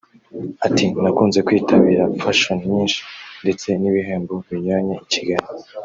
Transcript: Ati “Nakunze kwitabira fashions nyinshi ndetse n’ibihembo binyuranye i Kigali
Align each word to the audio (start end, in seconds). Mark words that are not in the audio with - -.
Ati 0.67 0.85
“Nakunze 1.01 1.39
kwitabira 1.47 2.03
fashions 2.21 2.63
nyinshi 2.71 2.99
ndetse 3.43 3.67
n’ibihembo 3.81 4.33
binyuranye 4.47 4.95
i 5.05 5.07
Kigali 5.13 5.47